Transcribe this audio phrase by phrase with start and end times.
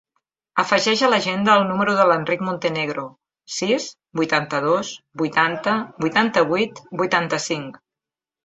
[0.61, 3.05] Afegeix a l'agenda el número de l'Enric Montenegro:
[3.57, 3.87] sis,
[4.21, 5.77] vuitanta-dos, vuitanta,
[6.07, 7.79] vuitanta-vuit, vuitanta-cinc.